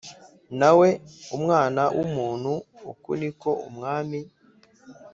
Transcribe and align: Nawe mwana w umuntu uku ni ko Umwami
Nawe 0.59 0.89
mwana 1.41 1.83
w 1.97 1.99
umuntu 2.07 2.51
uku 2.91 3.09
ni 3.19 3.29
ko 3.41 3.51
Umwami 3.69 4.19